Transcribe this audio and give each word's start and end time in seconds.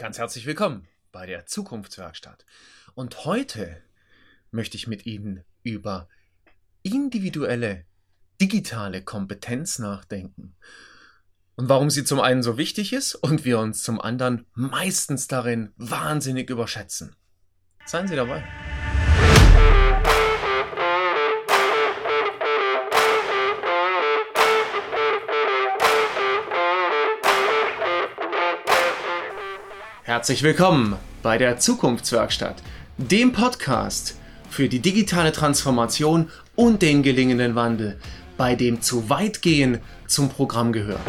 Ganz 0.00 0.16
herzlich 0.16 0.46
willkommen 0.46 0.88
bei 1.12 1.26
der 1.26 1.44
Zukunftswerkstatt. 1.44 2.46
Und 2.94 3.26
heute 3.26 3.82
möchte 4.50 4.78
ich 4.78 4.86
mit 4.86 5.04
Ihnen 5.04 5.44
über 5.62 6.08
individuelle 6.82 7.84
digitale 8.40 9.02
Kompetenz 9.02 9.78
nachdenken 9.78 10.56
und 11.56 11.68
warum 11.68 11.90
sie 11.90 12.04
zum 12.04 12.18
einen 12.18 12.42
so 12.42 12.56
wichtig 12.56 12.94
ist 12.94 13.14
und 13.14 13.44
wir 13.44 13.58
uns 13.58 13.82
zum 13.82 14.00
anderen 14.00 14.46
meistens 14.54 15.28
darin 15.28 15.74
wahnsinnig 15.76 16.48
überschätzen. 16.48 17.14
Seien 17.84 18.08
Sie 18.08 18.16
dabei. 18.16 18.42
Herzlich 30.10 30.42
willkommen 30.42 30.96
bei 31.22 31.38
der 31.38 31.58
Zukunftswerkstatt, 31.58 32.64
dem 32.96 33.30
Podcast 33.30 34.16
für 34.48 34.68
die 34.68 34.80
digitale 34.80 35.30
Transformation 35.30 36.30
und 36.56 36.82
den 36.82 37.04
gelingenden 37.04 37.54
Wandel, 37.54 37.96
bei 38.36 38.56
dem 38.56 38.82
zu 38.82 39.08
weit 39.08 39.40
gehen 39.40 39.78
zum 40.08 40.28
Programm 40.28 40.72
gehört. 40.72 41.00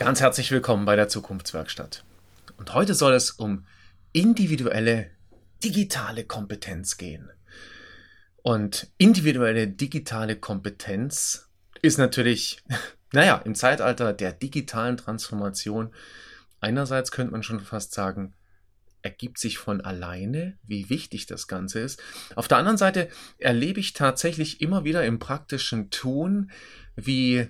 Ganz 0.00 0.20
herzlich 0.20 0.50
willkommen 0.50 0.84
bei 0.84 0.96
der 0.96 1.06
Zukunftswerkstatt. 1.06 2.02
Und 2.56 2.74
heute 2.74 2.94
soll 2.94 3.12
es 3.12 3.30
um 3.30 3.66
individuelle 4.12 5.12
digitale 5.62 6.24
Kompetenz 6.24 6.96
gehen. 6.96 7.30
Und 8.42 8.88
individuelle 8.96 9.68
digitale 9.68 10.36
Kompetenz 10.36 11.50
ist 11.82 11.98
natürlich, 11.98 12.62
naja, 13.12 13.36
im 13.44 13.54
Zeitalter 13.54 14.12
der 14.12 14.32
digitalen 14.32 14.96
Transformation 14.96 15.92
einerseits 16.60 17.10
könnte 17.10 17.32
man 17.32 17.42
schon 17.42 17.60
fast 17.60 17.92
sagen, 17.92 18.34
ergibt 19.02 19.38
sich 19.38 19.58
von 19.58 19.80
alleine, 19.80 20.58
wie 20.62 20.90
wichtig 20.90 21.26
das 21.26 21.48
Ganze 21.48 21.80
ist. 21.80 22.02
Auf 22.36 22.48
der 22.48 22.58
anderen 22.58 22.76
Seite 22.76 23.08
erlebe 23.38 23.80
ich 23.80 23.94
tatsächlich 23.94 24.60
immer 24.60 24.84
wieder 24.84 25.04
im 25.04 25.18
praktischen 25.18 25.90
Tun, 25.90 26.50
wie, 26.96 27.48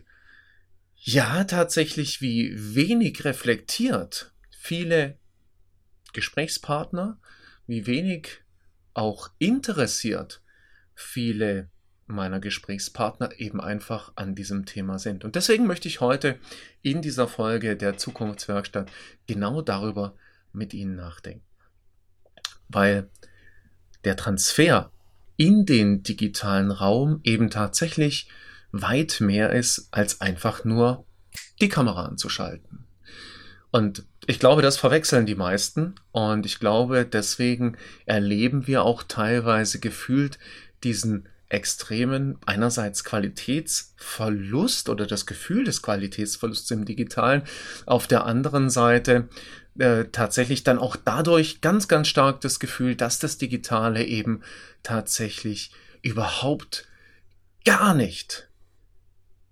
ja, 0.94 1.44
tatsächlich, 1.44 2.20
wie 2.20 2.52
wenig 2.56 3.24
reflektiert 3.24 4.32
viele 4.50 5.18
Gesprächspartner, 6.12 7.18
wie 7.66 7.86
wenig 7.86 8.42
auch 8.94 9.30
interessiert 9.38 10.42
viele 11.00 11.68
meiner 12.06 12.40
Gesprächspartner 12.40 13.30
eben 13.38 13.60
einfach 13.60 14.12
an 14.16 14.34
diesem 14.34 14.66
Thema 14.66 14.98
sind. 14.98 15.24
Und 15.24 15.36
deswegen 15.36 15.66
möchte 15.66 15.88
ich 15.88 16.00
heute 16.00 16.38
in 16.82 17.02
dieser 17.02 17.28
Folge 17.28 17.76
der 17.76 17.96
Zukunftswerkstatt 17.96 18.90
genau 19.26 19.62
darüber 19.62 20.14
mit 20.52 20.74
Ihnen 20.74 20.96
nachdenken. 20.96 21.44
Weil 22.68 23.08
der 24.04 24.16
Transfer 24.16 24.90
in 25.36 25.64
den 25.66 26.02
digitalen 26.02 26.70
Raum 26.70 27.20
eben 27.22 27.50
tatsächlich 27.50 28.28
weit 28.72 29.20
mehr 29.20 29.52
ist, 29.52 29.88
als 29.90 30.20
einfach 30.20 30.64
nur 30.64 31.06
die 31.60 31.68
Kamera 31.68 32.04
anzuschalten. 32.04 32.79
Und 33.70 34.04
ich 34.26 34.38
glaube, 34.38 34.62
das 34.62 34.76
verwechseln 34.76 35.26
die 35.26 35.34
meisten. 35.34 35.94
Und 36.12 36.46
ich 36.46 36.58
glaube, 36.58 37.04
deswegen 37.04 37.76
erleben 38.06 38.66
wir 38.66 38.82
auch 38.82 39.02
teilweise 39.02 39.78
gefühlt 39.78 40.38
diesen 40.82 41.28
extremen 41.48 42.38
einerseits 42.46 43.02
Qualitätsverlust 43.04 44.88
oder 44.88 45.06
das 45.06 45.26
Gefühl 45.26 45.64
des 45.64 45.82
Qualitätsverlusts 45.82 46.70
im 46.70 46.84
digitalen, 46.84 47.42
auf 47.86 48.06
der 48.06 48.24
anderen 48.24 48.70
Seite 48.70 49.28
äh, 49.78 50.04
tatsächlich 50.12 50.62
dann 50.62 50.78
auch 50.78 50.96
dadurch 50.96 51.60
ganz, 51.60 51.88
ganz 51.88 52.08
stark 52.08 52.40
das 52.40 52.60
Gefühl, 52.60 52.94
dass 52.94 53.18
das 53.18 53.36
Digitale 53.36 54.04
eben 54.04 54.42
tatsächlich 54.82 55.72
überhaupt 56.02 56.86
gar 57.64 57.94
nicht 57.94 58.48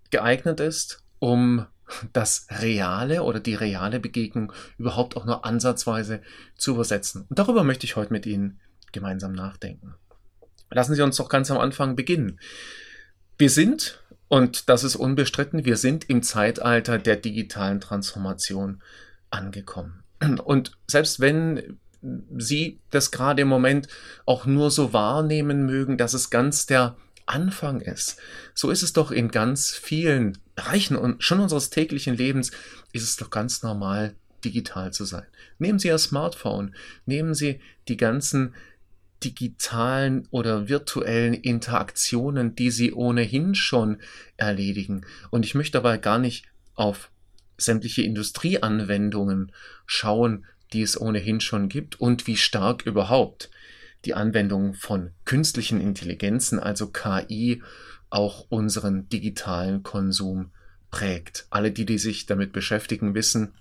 geeignet 0.09 0.59
ist, 0.59 1.03
um 1.19 1.65
das 2.13 2.47
Reale 2.49 3.23
oder 3.23 3.39
die 3.39 3.55
reale 3.55 3.99
Begegnung 3.99 4.53
überhaupt 4.77 5.17
auch 5.17 5.25
nur 5.25 5.45
ansatzweise 5.45 6.21
zu 6.55 6.71
übersetzen. 6.71 7.25
Und 7.29 7.39
darüber 7.39 7.63
möchte 7.63 7.85
ich 7.85 7.95
heute 7.95 8.13
mit 8.13 8.25
Ihnen 8.25 8.59
gemeinsam 8.91 9.33
nachdenken. 9.33 9.95
Lassen 10.71 10.95
Sie 10.95 11.01
uns 11.01 11.17
doch 11.17 11.29
ganz 11.29 11.49
am 11.51 11.57
Anfang 11.57 11.95
beginnen. 11.95 12.39
Wir 13.37 13.49
sind, 13.49 14.03
und 14.27 14.69
das 14.69 14.83
ist 14.83 14.95
unbestritten, 14.95 15.65
wir 15.65 15.77
sind 15.77 16.09
im 16.09 16.21
Zeitalter 16.21 16.97
der 16.97 17.15
digitalen 17.15 17.79
Transformation 17.79 18.81
angekommen. 19.29 20.03
Und 20.43 20.77
selbst 20.87 21.19
wenn 21.19 21.79
Sie 22.37 22.79
das 22.91 23.11
gerade 23.11 23.41
im 23.41 23.47
Moment 23.47 23.87
auch 24.25 24.45
nur 24.45 24.71
so 24.71 24.93
wahrnehmen 24.93 25.65
mögen, 25.65 25.97
dass 25.97 26.13
es 26.13 26.29
ganz 26.29 26.65
der 26.65 26.95
Anfang 27.25 27.81
ist, 27.81 28.17
so 28.53 28.69
ist 28.69 28.83
es 28.83 28.93
doch 28.93 29.11
in 29.11 29.29
ganz 29.29 29.71
vielen 29.71 30.37
Bereichen 30.59 30.97
und 30.97 31.23
schon 31.23 31.39
unseres 31.39 31.69
täglichen 31.69 32.17
Lebens 32.17 32.51
ist 32.91 33.03
es 33.03 33.15
doch 33.15 33.29
ganz 33.29 33.63
normal, 33.63 34.15
digital 34.43 34.91
zu 34.91 35.05
sein. 35.05 35.25
Nehmen 35.57 35.79
Sie 35.79 35.87
Ihr 35.87 35.97
Smartphone, 35.97 36.75
nehmen 37.05 37.33
Sie 37.33 37.61
die 37.87 37.95
ganzen 37.95 38.53
digitalen 39.23 40.27
oder 40.31 40.67
virtuellen 40.67 41.33
Interaktionen, 41.33 42.55
die 42.55 42.71
sie 42.71 42.91
ohnehin 42.91 43.55
schon 43.55 43.99
erledigen. 44.35 45.05
Und 45.29 45.45
ich 45.45 45.55
möchte 45.55 45.77
aber 45.77 45.97
gar 45.97 46.19
nicht 46.19 46.45
auf 46.75 47.09
sämtliche 47.57 48.01
Industrieanwendungen 48.01 49.53
schauen, 49.85 50.45
die 50.73 50.81
es 50.81 50.99
ohnehin 50.99 51.39
schon 51.39 51.69
gibt 51.69 51.99
und 52.01 52.27
wie 52.27 52.37
stark 52.37 52.85
überhaupt 52.85 53.49
die 54.05 54.13
Anwendung 54.13 54.73
von 54.73 55.11
künstlichen 55.23 55.79
Intelligenzen, 55.79 56.59
also 56.59 56.87
KI, 56.87 57.61
auch 58.09 58.45
unseren 58.49 59.09
digitalen 59.09 59.83
Konsum 59.83 60.51
prägt. 60.91 61.47
Alle, 61.49 61.71
die, 61.71 61.85
die 61.85 61.97
sich 61.97 62.25
damit 62.25 62.51
beschäftigen, 62.51 63.13
wissen, 63.13 63.53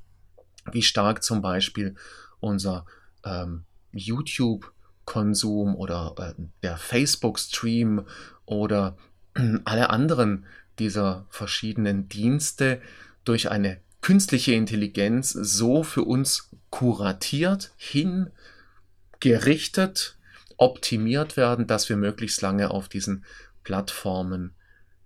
wie 0.72 0.82
stark 0.82 1.22
zum 1.22 1.42
Beispiel 1.42 1.94
unser 2.40 2.86
ähm, 3.24 3.64
YouTube 3.92 4.72
Konsum 5.04 5.74
oder 5.74 6.14
äh, 6.18 6.34
der 6.62 6.76
Facebook-Stream 6.76 8.06
oder 8.44 8.96
alle 9.64 9.90
anderen 9.90 10.46
dieser 10.78 11.26
verschiedenen 11.30 12.08
Dienste 12.08 12.80
durch 13.24 13.50
eine 13.50 13.80
künstliche 14.00 14.52
Intelligenz 14.52 15.32
so 15.32 15.82
für 15.82 16.04
uns 16.04 16.50
kuratiert, 16.70 17.72
hingerichtet, 17.76 20.16
optimiert 20.56 21.36
werden, 21.36 21.66
dass 21.66 21.88
wir 21.88 21.96
möglichst 21.96 22.40
lange 22.42 22.70
auf 22.70 22.88
diesen 22.88 23.24
Plattformen 23.68 24.54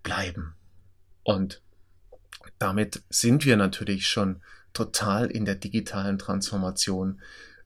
bleiben. 0.04 0.54
Und 1.24 1.62
damit 2.60 3.02
sind 3.08 3.44
wir 3.44 3.56
natürlich 3.56 4.06
schon 4.06 4.40
total 4.72 5.26
in 5.26 5.44
der 5.44 5.56
digitalen 5.56 6.16
Transformation 6.16 7.20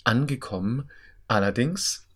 angekommen. 0.04 0.90
Allerdings 1.28 2.06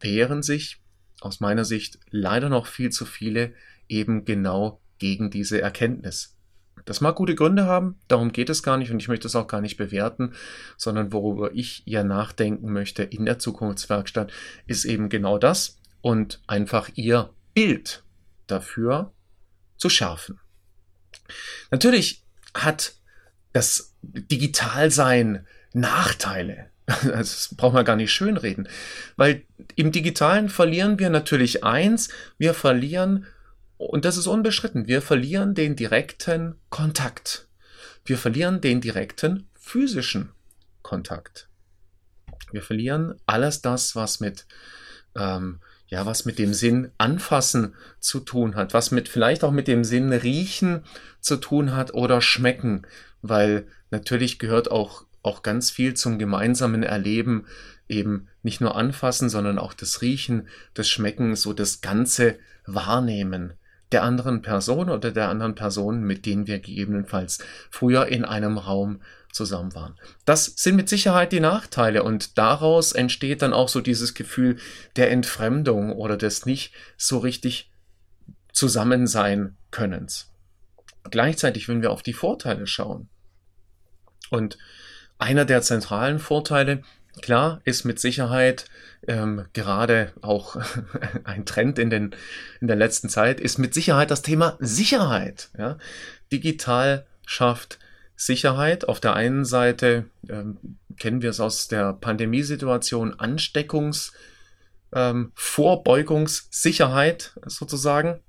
wehren 0.00 0.42
sich 0.42 0.82
aus 1.22 1.40
meiner 1.40 1.64
Sicht 1.64 1.98
leider 2.10 2.50
noch 2.50 2.66
viel 2.66 2.90
zu 2.90 3.06
viele 3.06 3.54
eben 3.88 4.26
genau 4.26 4.82
gegen 4.98 5.30
diese 5.30 5.62
Erkenntnis. 5.62 6.36
Das 6.84 7.00
mag 7.00 7.16
gute 7.16 7.36
Gründe 7.36 7.64
haben, 7.64 7.98
darum 8.06 8.32
geht 8.32 8.50
es 8.50 8.62
gar 8.62 8.76
nicht 8.76 8.90
und 8.90 9.00
ich 9.00 9.08
möchte 9.08 9.28
es 9.28 9.34
auch 9.34 9.46
gar 9.46 9.62
nicht 9.62 9.78
bewerten, 9.78 10.34
sondern 10.76 11.10
worüber 11.10 11.52
ich 11.54 11.84
ja 11.86 12.04
nachdenken 12.04 12.70
möchte 12.70 13.02
in 13.02 13.24
der 13.24 13.38
Zukunftswerkstatt, 13.38 14.30
ist 14.66 14.84
eben 14.84 15.08
genau 15.08 15.38
das 15.38 15.78
und 16.02 16.42
einfach 16.46 16.90
ihr 16.96 17.30
Bild 17.54 18.04
dafür 18.46 19.12
zu 19.76 19.88
schärfen. 19.88 20.40
Natürlich 21.70 22.24
hat 22.54 22.94
das 23.52 23.94
Digitalsein 24.02 25.46
Nachteile. 25.72 26.70
Das 27.04 27.54
braucht 27.56 27.74
man 27.74 27.84
gar 27.84 27.96
nicht 27.96 28.12
schönreden. 28.12 28.68
Weil 29.16 29.44
im 29.74 29.90
Digitalen 29.90 30.48
verlieren 30.48 30.98
wir 30.98 31.10
natürlich 31.10 31.64
eins, 31.64 32.08
wir 32.38 32.54
verlieren, 32.54 33.26
und 33.76 34.04
das 34.04 34.16
ist 34.16 34.28
unbestritten, 34.28 34.86
wir 34.86 35.02
verlieren 35.02 35.54
den 35.54 35.74
direkten 35.74 36.54
Kontakt. 36.70 37.48
Wir 38.04 38.16
verlieren 38.16 38.60
den 38.60 38.80
direkten 38.80 39.48
physischen 39.54 40.30
Kontakt. 40.82 41.48
Wir 42.52 42.62
verlieren 42.62 43.20
alles 43.26 43.62
das, 43.62 43.96
was 43.96 44.20
mit, 44.20 44.46
ähm, 45.16 45.60
ja, 45.88 46.06
was 46.06 46.24
mit 46.24 46.38
dem 46.38 46.52
Sinn 46.52 46.90
anfassen 46.98 47.74
zu 48.00 48.20
tun 48.20 48.56
hat, 48.56 48.74
was 48.74 48.90
mit 48.90 49.08
vielleicht 49.08 49.44
auch 49.44 49.52
mit 49.52 49.68
dem 49.68 49.84
Sinn 49.84 50.12
riechen 50.12 50.82
zu 51.20 51.36
tun 51.36 51.74
hat 51.74 51.94
oder 51.94 52.20
schmecken, 52.20 52.86
weil 53.22 53.66
natürlich 53.90 54.38
gehört 54.38 54.70
auch 54.70 55.06
auch 55.26 55.42
ganz 55.42 55.72
viel 55.72 55.94
zum 55.94 56.18
gemeinsamen 56.18 56.84
Erleben 56.84 57.46
eben 57.88 58.28
nicht 58.42 58.60
nur 58.60 58.76
anfassen, 58.76 59.28
sondern 59.28 59.58
auch 59.58 59.74
das 59.74 60.00
Riechen, 60.00 60.48
das 60.74 60.88
Schmecken, 60.88 61.34
so 61.34 61.52
das 61.52 61.80
ganze 61.80 62.38
Wahrnehmen 62.64 63.54
der 63.92 64.02
anderen 64.02 64.42
Person 64.42 64.88
oder 64.88 65.10
der 65.10 65.28
anderen 65.28 65.54
Personen, 65.54 66.04
mit 66.04 66.26
denen 66.26 66.46
wir 66.46 66.58
gegebenenfalls 66.58 67.38
früher 67.70 68.06
in 68.06 68.24
einem 68.24 68.58
Raum 68.58 69.00
zusammen 69.36 69.74
waren. 69.74 69.94
Das 70.24 70.46
sind 70.56 70.74
mit 70.74 70.88
Sicherheit 70.88 71.30
die 71.30 71.40
Nachteile 71.40 72.02
und 72.02 72.38
daraus 72.38 72.92
entsteht 72.92 73.42
dann 73.42 73.52
auch 73.52 73.68
so 73.68 73.80
dieses 73.80 74.14
Gefühl 74.14 74.56
der 74.96 75.10
Entfremdung 75.10 75.92
oder 75.92 76.16
des 76.16 76.46
nicht 76.46 76.74
so 76.96 77.18
richtig 77.18 77.70
Zusammensein 78.52 79.56
Könnens. 79.70 80.32
Gleichzeitig, 81.10 81.68
wenn 81.68 81.82
wir 81.82 81.92
auf 81.92 82.02
die 82.02 82.14
Vorteile 82.14 82.66
schauen 82.66 83.08
und 84.30 84.58
einer 85.18 85.44
der 85.44 85.62
zentralen 85.62 86.18
Vorteile 86.18 86.82
Klar, 87.22 87.62
ist 87.64 87.84
mit 87.84 87.98
Sicherheit 87.98 88.66
ähm, 89.08 89.46
gerade 89.54 90.12
auch 90.20 90.56
ein 91.24 91.46
Trend 91.46 91.78
in, 91.78 91.88
den, 91.88 92.14
in 92.60 92.66
der 92.66 92.76
letzten 92.76 93.08
Zeit, 93.08 93.40
ist 93.40 93.58
mit 93.58 93.72
Sicherheit 93.72 94.10
das 94.10 94.22
Thema 94.22 94.56
Sicherheit. 94.60 95.48
Ja? 95.56 95.78
Digital 96.30 97.06
schafft 97.24 97.78
Sicherheit. 98.16 98.88
Auf 98.88 99.00
der 99.00 99.14
einen 99.14 99.44
Seite 99.44 100.06
ähm, 100.28 100.78
kennen 100.98 101.22
wir 101.22 101.30
es 101.30 101.40
aus 101.40 101.68
der 101.68 101.92
Pandemiesituation, 101.92 103.14
Ansteckungs- 103.14 104.12
ähm, 104.92 105.32
sozusagen 107.46 108.20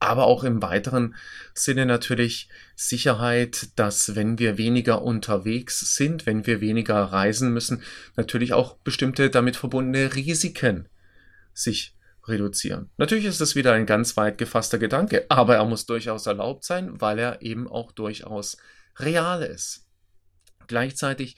aber 0.00 0.24
auch 0.24 0.44
im 0.44 0.62
weiteren 0.62 1.14
Sinne 1.52 1.84
natürlich 1.84 2.48
Sicherheit, 2.74 3.68
dass 3.76 4.16
wenn 4.16 4.38
wir 4.38 4.56
weniger 4.56 5.02
unterwegs 5.02 5.94
sind, 5.94 6.24
wenn 6.24 6.46
wir 6.46 6.62
weniger 6.62 6.96
reisen 6.96 7.52
müssen, 7.52 7.82
natürlich 8.16 8.54
auch 8.54 8.78
bestimmte 8.78 9.28
damit 9.28 9.56
verbundene 9.56 10.14
Risiken 10.14 10.88
sich 11.52 11.94
reduzieren. 12.26 12.88
Natürlich 12.96 13.26
ist 13.26 13.42
das 13.42 13.54
wieder 13.54 13.74
ein 13.74 13.84
ganz 13.84 14.16
weit 14.16 14.38
gefasster 14.38 14.78
Gedanke, 14.78 15.26
aber 15.28 15.56
er 15.56 15.64
muss 15.66 15.84
durchaus 15.84 16.26
erlaubt 16.26 16.64
sein, 16.64 16.98
weil 17.00 17.18
er 17.18 17.42
eben 17.42 17.68
auch 17.68 17.92
durchaus 17.92 18.56
real 19.02 19.42
ist. 19.42 19.86
Gleichzeitig 20.66 21.36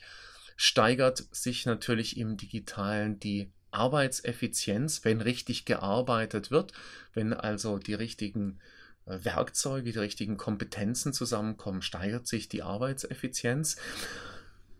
steigert 0.55 1.23
sich 1.31 1.65
natürlich 1.65 2.17
im 2.17 2.37
digitalen 2.37 3.19
die 3.19 3.51
Arbeitseffizienz, 3.71 5.03
wenn 5.03 5.21
richtig 5.21 5.65
gearbeitet 5.65 6.51
wird, 6.51 6.73
wenn 7.13 7.33
also 7.33 7.79
die 7.79 7.95
richtigen 7.95 8.59
äh, 9.05 9.17
Werkzeuge, 9.23 9.91
die 9.91 9.99
richtigen 9.99 10.37
Kompetenzen 10.37 11.11
zusammenkommen, 11.11 11.81
steigert 11.81 12.27
sich 12.27 12.49
die 12.49 12.61
Arbeitseffizienz. 12.61 13.77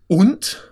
Und 0.08 0.72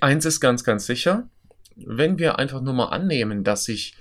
eins 0.00 0.24
ist 0.24 0.40
ganz, 0.40 0.64
ganz 0.64 0.86
sicher, 0.86 1.28
wenn 1.74 2.18
wir 2.18 2.38
einfach 2.38 2.62
nur 2.62 2.74
mal 2.74 2.88
annehmen, 2.88 3.44
dass 3.44 3.64
sich 3.64 3.96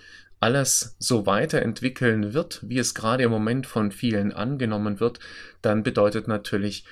alles 0.46 0.96
so 1.00 1.26
weiterentwickeln 1.26 2.36
wird, 2.36 2.60
wie 2.62 2.78
es 2.78 2.94
gerade 2.94 3.24
im 3.24 3.32
Moment 3.32 3.66
von 3.66 3.92
vielen 3.92 4.32
angenommen 4.32 5.00
wird, 5.00 5.20
dann 5.64 5.82
bedeutet 5.82 6.28
natürlich 6.28 6.86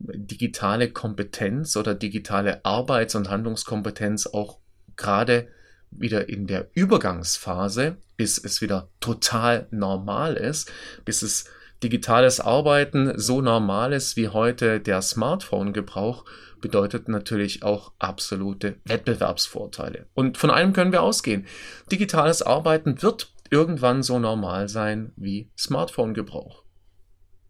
digitale 0.00 0.90
Kompetenz 0.90 1.76
oder 1.76 1.94
digitale 1.94 2.64
Arbeits- 2.64 3.14
und 3.14 3.28
Handlungskompetenz 3.28 4.26
auch 4.28 4.56
gerade 4.96 5.48
wieder 5.90 6.30
in 6.30 6.46
der 6.46 6.70
Übergangsphase, 6.72 7.98
bis 8.16 8.42
es 8.42 8.62
wieder 8.62 8.88
total 9.00 9.66
normal 9.70 10.34
ist, 10.38 10.72
bis 11.04 11.20
es 11.20 11.44
digitales 11.82 12.40
Arbeiten 12.40 13.18
so 13.18 13.40
normal 13.40 13.92
ist 13.92 14.16
wie 14.16 14.28
heute 14.28 14.80
der 14.80 15.02
Smartphone-Gebrauch, 15.02 16.24
bedeutet 16.60 17.08
natürlich 17.08 17.62
auch 17.62 17.92
absolute 17.98 18.80
Wettbewerbsvorteile. 18.84 20.06
Und 20.14 20.38
von 20.38 20.50
einem 20.50 20.72
können 20.72 20.92
wir 20.92 21.02
ausgehen. 21.02 21.46
Digitales 21.90 22.42
Arbeiten 22.42 23.00
wird 23.02 23.32
irgendwann 23.50 24.02
so 24.02 24.18
normal 24.18 24.68
sein 24.68 25.12
wie 25.16 25.50
Smartphone-Gebrauch. 25.56 26.64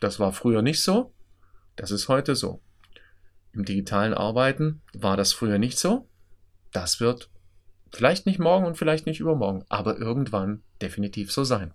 Das 0.01 0.21
war 0.21 0.33
früher 0.33 0.63
nicht 0.63 0.83
so, 0.83 1.15
das 1.77 1.91
ist 1.91 2.09
heute 2.09 2.37
so. 2.37 2.61
Im 3.53 3.65
digitalen 3.65 4.15
Arbeiten 4.15 4.83
war 4.93 5.17
das 5.17 5.33
früher 5.33 5.59
nicht 5.59 5.79
so, 5.79 6.09
das 6.73 7.01
wird 7.01 7.31
Vielleicht 7.93 8.27
nicht 8.27 8.39
morgen 8.39 8.67
und 8.67 8.77
vielleicht 8.77 9.07
nicht 9.07 9.21
übermorgen, 9.21 9.65
aber 9.69 9.99
irgendwann 9.99 10.63
definitiv 10.83 11.33
so 11.33 11.45
sein. 11.45 11.73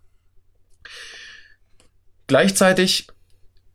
Gleichzeitig 2.27 3.07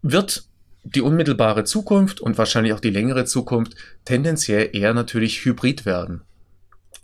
wird 0.03 0.49
die 0.85 1.01
unmittelbare 1.01 1.65
Zukunft 1.65 2.21
und 2.21 2.39
wahrscheinlich 2.39 2.73
auch 2.73 2.81
die 2.81 2.91
längere 2.91 3.25
Zukunft 3.25 3.75
tendenziell 4.05 4.71
eher 4.73 4.95
natürlich 4.95 5.45
hybrid 5.45 5.85
werden. 5.85 6.23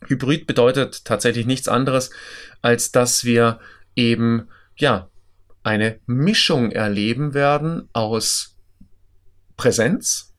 Hybrid 0.07 0.47
bedeutet 0.47 1.05
tatsächlich 1.05 1.47
nichts 1.47 1.69
anderes, 1.69 2.11
als 2.63 2.93
dass 2.93 3.25
wir 3.25 3.61
eben, 3.97 4.49
ja, 4.77 5.09
eine 5.63 5.99
Mischung 6.07 6.73
erleben 6.73 7.35
werden 7.35 7.89
aus 7.93 8.57
Präsenz. 9.57 10.35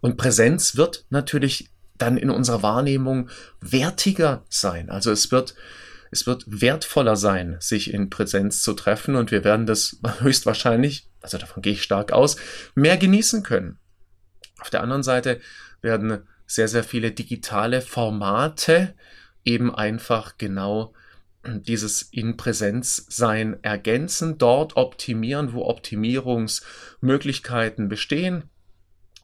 Und 0.00 0.16
Präsenz 0.16 0.76
wird 0.76 1.04
natürlich 1.10 1.70
dann 1.98 2.16
in 2.16 2.30
unserer 2.30 2.62
Wahrnehmung 2.62 3.28
wertiger 3.60 4.42
sein. 4.48 4.88
Also 4.88 5.10
es 5.10 5.30
wird, 5.30 5.54
es 6.10 6.26
wird 6.26 6.44
wertvoller 6.46 7.16
sein, 7.16 7.56
sich 7.60 7.92
in 7.92 8.10
Präsenz 8.10 8.62
zu 8.62 8.74
treffen 8.74 9.16
und 9.16 9.30
wir 9.30 9.44
werden 9.44 9.66
das 9.66 10.00
höchstwahrscheinlich, 10.20 11.08
also 11.20 11.38
davon 11.38 11.62
gehe 11.62 11.74
ich 11.74 11.82
stark 11.82 12.12
aus, 12.12 12.36
mehr 12.74 12.96
genießen 12.96 13.42
können. 13.42 13.78
Auf 14.60 14.70
der 14.70 14.82
anderen 14.82 15.02
Seite 15.02 15.40
werden 15.80 16.22
sehr, 16.46 16.68
sehr 16.68 16.84
viele 16.84 17.12
digitale 17.12 17.80
Formate 17.80 18.94
eben 19.44 19.74
einfach 19.74 20.36
genau 20.36 20.92
dieses 21.44 22.02
in 22.02 22.36
Präsenz 22.36 23.06
sein 23.08 23.56
ergänzen, 23.62 24.36
dort 24.36 24.76
optimieren, 24.76 25.54
wo 25.54 25.64
Optimierungsmöglichkeiten 25.64 27.88
bestehen. 27.88 28.50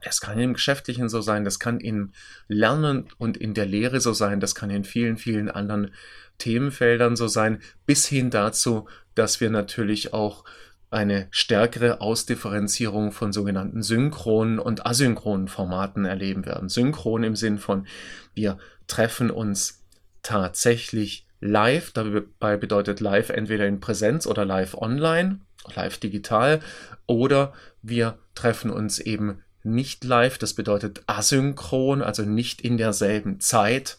Das 0.02 0.20
kann 0.20 0.38
im 0.38 0.54
Geschäftlichen 0.54 1.08
so 1.08 1.20
sein, 1.20 1.44
das 1.44 1.58
kann 1.58 1.80
im 1.80 2.12
Lernen 2.48 3.08
und 3.18 3.36
in 3.36 3.54
der 3.54 3.66
Lehre 3.66 4.00
so 4.00 4.12
sein, 4.12 4.40
das 4.40 4.54
kann 4.54 4.70
in 4.70 4.84
vielen, 4.84 5.16
vielen 5.16 5.50
anderen 5.50 5.92
Themenfeldern 6.38 7.16
so 7.16 7.28
sein, 7.28 7.60
bis 7.86 8.06
hin 8.06 8.30
dazu, 8.30 8.88
dass 9.14 9.40
wir 9.40 9.50
natürlich 9.50 10.12
auch 10.12 10.44
eine 10.90 11.26
stärkere 11.30 12.00
Ausdifferenzierung 12.00 13.10
von 13.10 13.32
sogenannten 13.32 13.82
synchronen 13.82 14.58
und 14.58 14.86
asynchronen 14.86 15.48
Formaten 15.48 16.04
erleben 16.04 16.46
werden. 16.46 16.68
Synchron 16.68 17.24
im 17.24 17.34
Sinn 17.34 17.58
von, 17.58 17.86
wir 18.34 18.58
treffen 18.86 19.30
uns 19.30 19.84
tatsächlich 20.22 21.26
live, 21.40 21.90
dabei 21.92 22.56
bedeutet 22.56 23.00
live 23.00 23.30
entweder 23.30 23.66
in 23.66 23.80
Präsenz 23.80 24.26
oder 24.26 24.44
live 24.44 24.74
online, 24.74 25.40
live 25.74 25.98
digital, 25.98 26.60
oder 27.06 27.52
wir 27.82 28.18
treffen 28.34 28.70
uns 28.70 28.98
eben 28.98 29.42
nicht 29.66 30.04
live, 30.04 30.38
das 30.38 30.54
bedeutet 30.54 31.02
asynchron, 31.06 32.02
also 32.02 32.22
nicht 32.22 32.60
in 32.60 32.76
derselben 32.76 33.40
Zeit. 33.40 33.98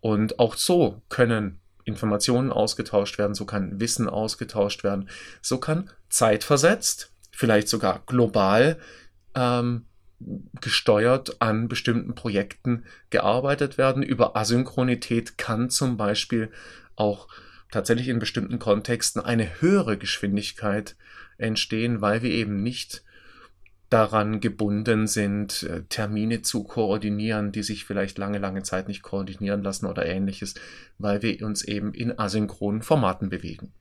Und 0.00 0.38
auch 0.38 0.56
so 0.56 1.02
können 1.08 1.60
Informationen 1.84 2.50
ausgetauscht 2.50 3.18
werden, 3.18 3.34
so 3.34 3.44
kann 3.44 3.80
Wissen 3.80 4.08
ausgetauscht 4.08 4.84
werden, 4.84 5.08
so 5.40 5.58
kann 5.58 5.90
zeitversetzt, 6.08 7.12
vielleicht 7.30 7.68
sogar 7.68 8.02
global 8.06 8.78
ähm, 9.34 9.86
gesteuert 10.60 11.40
an 11.40 11.68
bestimmten 11.68 12.14
Projekten 12.14 12.84
gearbeitet 13.10 13.78
werden. 13.78 14.02
Über 14.02 14.36
Asynchronität 14.36 15.38
kann 15.38 15.70
zum 15.70 15.96
Beispiel 15.96 16.50
auch 16.96 17.28
tatsächlich 17.70 18.08
in 18.08 18.18
bestimmten 18.18 18.58
Kontexten 18.58 19.20
eine 19.20 19.60
höhere 19.60 19.96
Geschwindigkeit 19.96 20.94
entstehen, 21.38 22.00
weil 22.00 22.22
wir 22.22 22.30
eben 22.30 22.62
nicht 22.62 23.02
daran 23.92 24.40
gebunden 24.40 25.06
sind, 25.06 25.64
äh, 25.64 25.82
Termine 25.88 26.42
zu 26.42 26.64
koordinieren, 26.64 27.52
die 27.52 27.62
sich 27.62 27.84
vielleicht 27.84 28.18
lange, 28.18 28.38
lange 28.38 28.62
Zeit 28.62 28.88
nicht 28.88 29.02
koordinieren 29.02 29.62
lassen 29.62 29.86
oder 29.86 30.06
ähnliches, 30.06 30.54
weil 30.98 31.22
wir 31.22 31.44
uns 31.44 31.62
eben 31.62 31.92
in 31.92 32.18
asynchronen 32.18 32.82
Formaten 32.82 33.28
bewegen. 33.28 33.72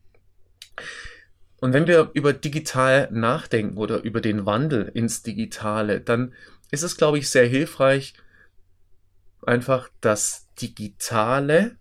Und 1.62 1.74
wenn 1.74 1.88
wir 1.88 2.12
über 2.14 2.34
digital 2.34 3.08
nachdenken 3.12 3.78
oder 3.78 4.02
über 4.02 4.20
den 4.20 4.46
Wandel 4.46 4.90
ins 4.94 5.22
Digitale, 5.22 6.02
dann 6.02 6.34
ist 6.72 6.84
es, 6.84 6.98
glaube 6.98 7.20
ich, 7.20 7.30
sehr 7.30 7.46
hilfreich, 7.46 8.16
einfach 9.46 9.90
das 10.02 10.48
Digitale 10.60 11.78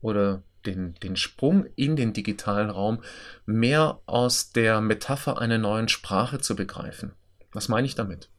oder 0.00 0.42
den, 0.66 0.94
den 1.02 1.16
Sprung 1.16 1.66
in 1.76 1.96
den 1.96 2.12
digitalen 2.12 2.70
Raum 2.70 3.02
mehr 3.46 4.00
aus 4.06 4.52
der 4.52 4.80
Metapher 4.80 5.38
einer 5.38 5.58
neuen 5.58 5.88
Sprache 5.88 6.38
zu 6.38 6.56
begreifen. 6.56 7.12
Was 7.52 7.68
meine 7.68 7.86
ich 7.86 7.94
damit? 7.94 8.30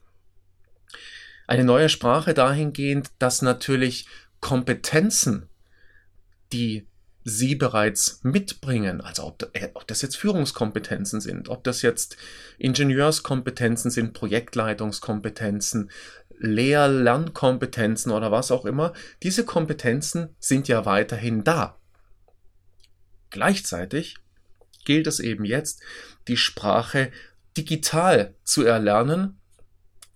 Eine 1.48 1.64
neue 1.64 1.90
Sprache 1.90 2.34
dahingehend, 2.34 3.10
dass 3.18 3.42
natürlich 3.42 4.08
Kompetenzen, 4.40 5.50
die 6.54 6.88
sie 7.24 7.56
bereits 7.56 8.22
mitbringen, 8.24 9.02
also 9.02 9.26
ob, 9.26 9.50
äh, 9.54 9.70
ob, 9.74 9.88
das 9.88 10.02
jetzt 10.02 10.18
Führungskompetenzen 10.18 11.22
sind, 11.22 11.50
ob 11.50 11.64
das 11.64 11.82
jetzt 11.82 12.18
Ingenieurskompetenzen 12.58 13.92
sind, 13.92 14.14
Projektleitungskompetenzen, 14.14 15.92
Lehr-, 16.40 16.88
Lernkompetenzen 16.88 18.12
oder 18.12 18.32
was 18.32 18.52
auch 18.52 18.66
immer, 18.66 18.94
diese 19.24 19.46
Kompetenzen 19.46 20.36
sind 20.40 20.68
ja 20.68 20.86
weiterhin 20.86 21.44
da. 21.44 21.78
Gleichzeitig 23.30 24.16
gilt 24.86 25.08
es 25.08 25.20
eben 25.20 25.46
jetzt, 25.46 25.82
die 26.28 26.38
Sprache 26.38 27.12
digital 27.60 28.36
zu 28.44 28.66
erlernen 28.66 29.40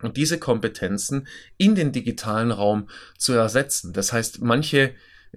und 0.01 0.17
diese 0.17 0.39
Kompetenzen 0.39 1.27
in 1.57 1.75
den 1.75 1.91
digitalen 1.91 2.51
Raum 2.51 2.89
zu 3.17 3.33
ersetzen. 3.33 3.93
Das 3.93 4.12
heißt, 4.12 4.41
manche 4.41 4.95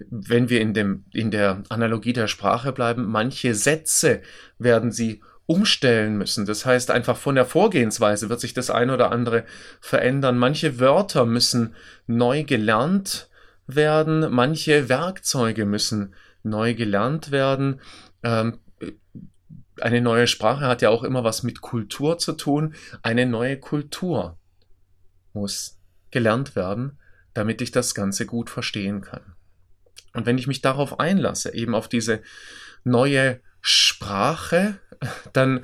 wenn 0.09 0.49
wir 0.49 0.61
in, 0.61 0.73
dem, 0.73 1.05
in 1.11 1.31
der 1.31 1.63
Analogie 1.69 2.13
der 2.13 2.27
Sprache 2.27 2.71
bleiben, 2.71 3.05
manche 3.05 3.55
Sätze 3.55 4.21
werden 4.59 4.91
sie 4.91 5.21
umstellen 5.47 6.17
müssen. 6.17 6.45
Das 6.45 6.65
heißt, 6.65 6.91
einfach 6.91 7.17
von 7.17 7.35
der 7.35 7.45
Vorgehensweise 7.45 8.29
wird 8.29 8.39
sich 8.39 8.53
das 8.53 8.69
eine 8.69 8.93
oder 8.93 9.11
andere 9.11 9.45
verändern. 9.79 10.37
Manche 10.37 10.79
Wörter 10.79 11.25
müssen 11.25 11.73
neu 12.05 12.43
gelernt 12.43 13.29
werden, 13.65 14.27
manche 14.29 14.89
Werkzeuge 14.89 15.65
müssen 15.65 16.13
neu 16.43 16.73
gelernt 16.73 17.31
werden. 17.31 17.81
Ähm, 18.23 18.59
eine 19.81 20.01
neue 20.01 20.27
Sprache 20.27 20.65
hat 20.65 20.81
ja 20.81 20.89
auch 20.89 21.03
immer 21.03 21.23
was 21.23 21.43
mit 21.43 21.61
Kultur 21.61 22.17
zu 22.17 22.33
tun. 22.33 22.75
Eine 23.03 23.25
neue 23.25 23.59
Kultur 23.59 24.37
muss 25.33 25.79
gelernt 26.11 26.55
werden, 26.55 26.99
damit 27.33 27.61
ich 27.61 27.71
das 27.71 27.93
Ganze 27.93 28.25
gut 28.25 28.49
verstehen 28.49 29.01
kann. 29.01 29.35
Und 30.13 30.25
wenn 30.25 30.37
ich 30.37 30.47
mich 30.47 30.61
darauf 30.61 30.99
einlasse, 30.99 31.53
eben 31.53 31.75
auf 31.75 31.87
diese 31.87 32.21
neue 32.83 33.39
Sprache, 33.61 34.79
dann 35.33 35.63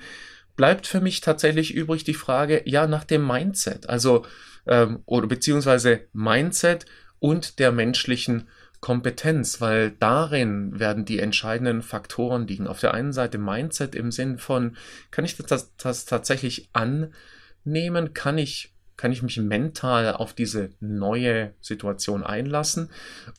bleibt 0.55 0.85
für 0.85 1.01
mich 1.01 1.21
tatsächlich 1.21 1.73
übrig 1.73 2.03
die 2.03 2.13
Frage, 2.13 2.61
ja, 2.65 2.85
nach 2.85 3.03
dem 3.03 3.25
Mindset, 3.25 3.89
also 3.89 4.25
ähm, 4.67 5.01
oder 5.05 5.27
beziehungsweise 5.27 6.07
Mindset 6.13 6.85
und 7.19 7.59
der 7.59 7.71
menschlichen 7.71 8.47
Kompetenz, 8.83 9.61
weil 9.61 9.91
darin 9.91 10.77
werden 10.77 11.05
die 11.05 11.19
entscheidenden 11.19 11.81
Faktoren 11.81 12.47
liegen. 12.47 12.67
Auf 12.67 12.81
der 12.81 12.93
einen 12.93 13.13
Seite 13.13 13.37
Mindset 13.37 13.95
im 13.95 14.11
Sinn 14.11 14.37
von, 14.37 14.75
kann 15.09 15.23
ich 15.23 15.37
das, 15.37 15.73
das 15.77 16.03
tatsächlich 16.03 16.69
annehmen? 16.73 18.13
Kann 18.13 18.37
ich, 18.37 18.73
kann 18.97 19.13
ich 19.13 19.23
mich 19.23 19.37
mental 19.37 20.11
auf 20.11 20.33
diese 20.33 20.71
neue 20.81 21.53
Situation 21.61 22.25
einlassen? 22.25 22.89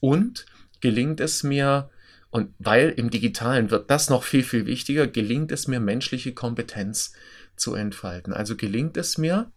Und 0.00 0.46
gelingt 0.80 1.20
es 1.20 1.42
mir, 1.42 1.90
und 2.30 2.54
weil 2.58 2.88
im 2.88 3.10
digitalen 3.10 3.70
wird 3.70 3.90
das 3.90 4.08
noch 4.08 4.22
viel, 4.22 4.44
viel 4.44 4.64
wichtiger, 4.64 5.06
gelingt 5.06 5.52
es 5.52 5.68
mir, 5.68 5.78
menschliche 5.78 6.32
Kompetenz 6.32 7.12
zu 7.54 7.74
entfalten. 7.74 8.32
Also 8.32 8.56
gelingt 8.56 8.96
es 8.96 9.18
mir, 9.18 9.52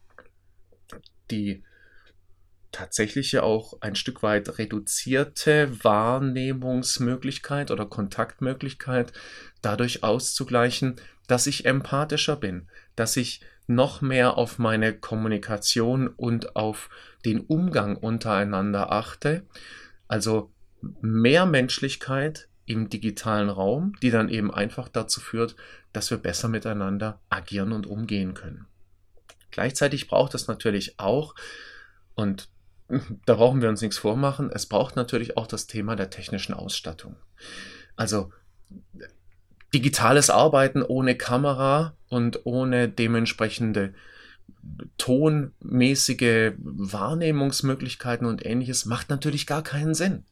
die 1.32 1.64
tatsächliche 2.78 3.42
auch 3.42 3.82
ein 3.82 3.96
Stück 3.96 4.22
weit 4.22 4.60
reduzierte 4.60 5.84
Wahrnehmungsmöglichkeit 5.84 7.72
oder 7.72 7.88
Kontaktmöglichkeit 7.88 9.14
dadurch 9.64 10.04
auszugleichen, 10.04 10.98
dass 11.26 11.48
ich 11.48 11.66
empathischer 11.66 12.36
bin, 12.36 12.68
dass 12.96 13.18
ich 13.18 13.42
noch 13.66 14.02
mehr 14.02 14.38
auf 14.38 14.60
meine 14.60 14.94
Kommunikation 14.94 16.08
und 16.08 16.56
auf 16.56 16.90
den 17.26 17.40
Umgang 17.40 17.98
untereinander 17.98 18.92
achte. 18.92 19.44
Also 20.08 20.54
mehr 21.02 21.48
Menschlichkeit 21.48 22.48
im 22.66 22.90
digitalen 22.90 23.50
Raum, 23.50 23.94
die 24.04 24.12
dann 24.12 24.30
eben 24.30 24.54
einfach 24.54 24.88
dazu 24.88 25.20
führt, 25.20 25.56
dass 25.94 26.12
wir 26.12 26.20
besser 26.20 26.48
miteinander 26.48 27.20
agieren 27.30 27.72
und 27.72 27.88
umgehen 27.88 28.36
können. 28.36 28.68
Gleichzeitig 29.50 30.08
braucht 30.08 30.36
es 30.36 30.48
natürlich 30.48 31.00
auch, 31.00 31.34
und 32.14 32.50
da 33.26 33.36
brauchen 33.36 33.62
wir 33.62 33.70
uns 33.70 33.82
nichts 33.82 33.98
vormachen, 33.98 34.50
es 34.52 34.66
braucht 34.66 34.96
natürlich 34.96 35.38
auch 35.38 35.48
das 35.48 35.68
Thema 35.68 35.96
der 35.96 36.10
technischen 36.10 36.54
Ausstattung. 36.54 37.16
Also 37.96 38.32
digitales 39.74 40.30
Arbeiten 40.30 40.82
ohne 40.82 41.16
Kamera 41.16 41.94
und 42.10 42.46
ohne 42.46 42.88
dementsprechende 42.90 43.94
tonmäßige 44.98 46.54
Wahrnehmungsmöglichkeiten 46.58 48.28
und 48.28 48.46
ähnliches 48.46 48.86
macht 48.86 49.10
natürlich 49.10 49.46
gar 49.46 49.64
keinen 49.64 49.94
Sinn. 49.94 50.24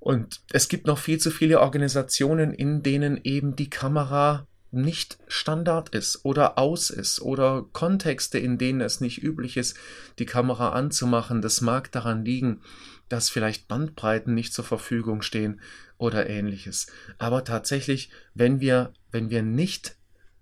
Und 0.00 0.40
es 0.52 0.68
gibt 0.68 0.86
noch 0.86 0.98
viel 0.98 1.18
zu 1.18 1.30
viele 1.30 1.60
Organisationen, 1.60 2.54
in 2.54 2.82
denen 2.82 3.20
eben 3.24 3.56
die 3.56 3.68
Kamera 3.68 4.46
nicht 4.70 5.18
Standard 5.28 5.90
ist 5.90 6.24
oder 6.24 6.58
aus 6.58 6.90
ist 6.90 7.20
oder 7.20 7.64
Kontexte, 7.72 8.38
in 8.38 8.58
denen 8.58 8.80
es 8.80 9.00
nicht 9.00 9.22
üblich 9.22 9.56
ist, 9.56 9.76
die 10.18 10.26
Kamera 10.26 10.70
anzumachen. 10.70 11.40
Das 11.40 11.60
mag 11.60 11.90
daran 11.92 12.24
liegen, 12.24 12.60
dass 13.08 13.30
vielleicht 13.30 13.68
Bandbreiten 13.68 14.34
nicht 14.34 14.52
zur 14.52 14.64
Verfügung 14.64 15.22
stehen 15.22 15.60
oder 15.96 16.28
ähnliches. 16.28 16.86
Aber 17.18 17.44
tatsächlich, 17.44 18.10
wenn 18.34 18.60
wir, 18.60 18.92
wenn 19.10 19.30
wir 19.30 19.42
nicht 19.42 19.96